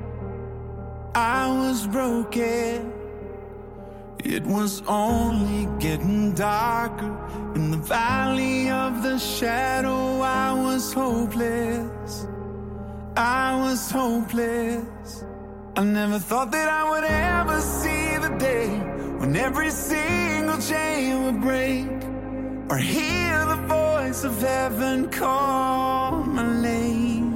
I 1.16 1.48
was 1.48 1.88
broken. 1.88 2.92
It 4.20 4.44
was 4.44 4.82
only 4.86 5.66
getting 5.80 6.32
darker 6.34 7.12
in 7.56 7.72
the 7.72 7.76
valley 7.78 8.70
of 8.70 9.02
the 9.02 9.18
shadow. 9.18 10.20
I 10.20 10.52
was 10.52 10.92
hopeless. 10.92 12.28
I 13.16 13.56
was 13.64 13.90
hopeless. 13.90 15.24
I 15.74 15.82
never 15.82 16.20
thought 16.20 16.52
that 16.52 16.68
I 16.68 16.88
would 16.88 17.02
ever 17.02 17.60
see 17.60 18.16
the 18.18 18.38
day 18.38 18.68
when 19.18 19.34
every 19.34 19.70
single 19.70 20.60
chain 20.60 21.24
would 21.24 21.40
break 21.40 22.03
or 22.70 22.78
hear 22.78 23.44
the 23.46 23.56
voice 23.68 24.24
of 24.24 24.40
heaven 24.40 25.08
call 25.10 26.12
my 26.24 26.62
name. 26.62 27.32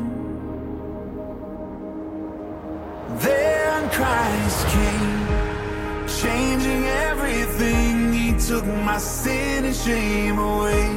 Then 3.18 3.90
Christ 3.90 4.66
came, 4.68 5.26
changing 6.22 6.84
everything. 7.10 8.12
He 8.12 8.32
took 8.38 8.64
my 8.64 8.98
sin 8.98 9.64
and 9.66 9.76
shame 9.76 10.38
away. 10.38 10.88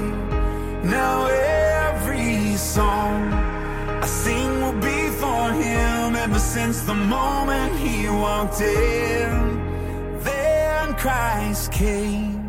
Now 0.84 1.26
every 1.26 2.56
song 2.56 3.34
I 3.34 4.06
sing 4.06 4.62
will 4.62 4.80
be 4.80 5.10
for 5.22 5.52
him 5.52 6.16
ever 6.16 6.40
since 6.40 6.82
the 6.82 6.96
moment 6.96 7.78
he 7.78 8.08
walked 8.08 8.62
in. 8.62 10.20
Then 10.24 10.96
Christ 10.96 11.72
came. 11.72 12.41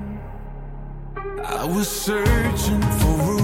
I 1.45 1.65
was 1.65 1.89
searching 1.89 2.81
for 2.81 3.42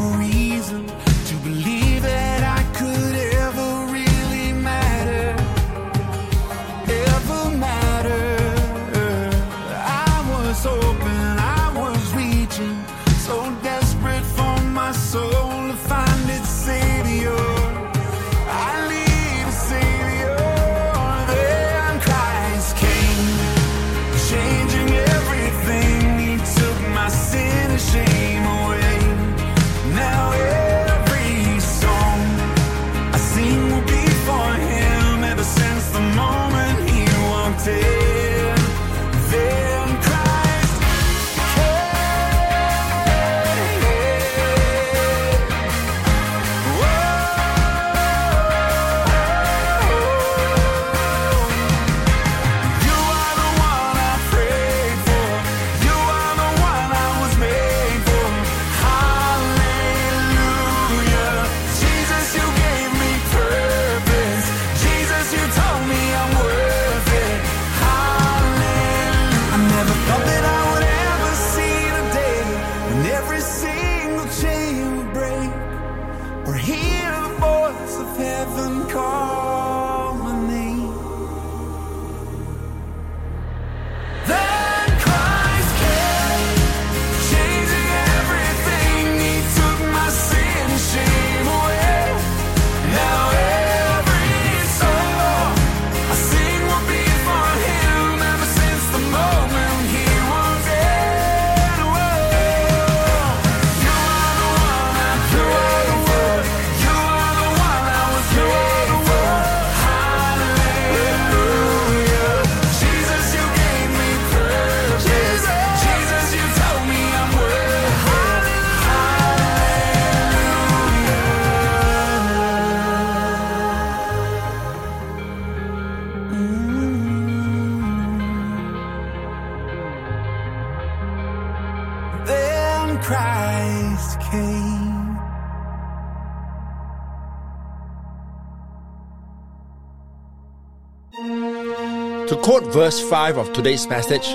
quote 142.58 142.72
verse 142.72 143.00
5 143.00 143.36
of 143.36 143.52
today's 143.52 143.86
passage, 143.86 144.34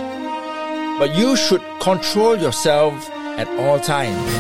but 1.00 1.16
you 1.16 1.36
should 1.36 1.62
control 1.80 2.38
yourself 2.38 3.10
at 3.38 3.48
all 3.60 3.80
times. 3.80 4.32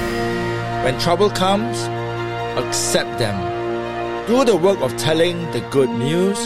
When 0.85 0.99
trouble 0.99 1.29
comes, 1.29 1.77
accept 2.57 3.19
them. 3.19 3.37
Do 4.27 4.45
the 4.45 4.55
work 4.55 4.79
of 4.79 4.95
telling 4.97 5.51
the 5.51 5.59
good 5.71 5.89
news. 5.89 6.37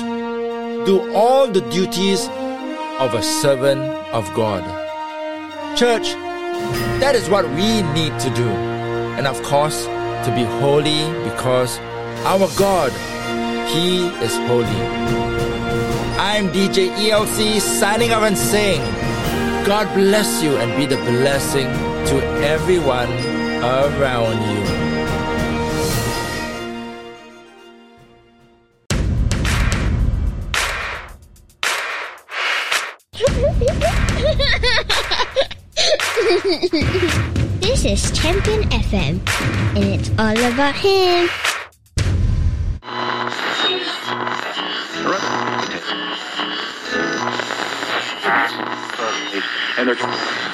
Do 0.88 1.14
all 1.14 1.48
the 1.48 1.62
duties 1.70 2.28
of 3.00 3.14
a 3.14 3.22
servant 3.22 3.82
of 4.14 4.34
God. 4.34 4.64
Church, 5.78 6.14
that 7.02 7.14
is 7.14 7.30
what 7.30 7.46
we 7.50 7.82
need 7.94 8.18
to 8.20 8.30
do. 8.34 8.50
And 9.18 9.28
of 9.28 9.42
course, 9.44 9.86
to 9.86 10.34
be 10.36 10.44
holy 10.60 11.06
because 11.30 11.78
our 12.26 12.50
God, 12.58 12.92
He 13.70 14.08
is 14.26 14.36
holy. 14.48 15.37
I'm 16.30 16.50
DJ 16.50 16.90
ELC 16.90 17.62
signing 17.62 18.12
off 18.12 18.24
and 18.24 18.38
saying, 18.38 18.82
God 19.66 19.88
bless 19.96 20.44
you 20.44 20.58
and 20.58 20.76
be 20.76 20.86
the 20.86 20.98
blessing 20.98 21.68
to 22.08 22.16
everyone 22.44 23.10
around 23.64 24.38
you. 24.44 24.62
this 37.62 37.86
is 37.86 38.12
Champion 38.12 38.64
FM, 38.70 39.22
and 39.78 39.86
it's 39.86 40.10
all 40.20 40.38
about 40.52 40.76
him. 40.76 41.30
Energy. 49.78 50.47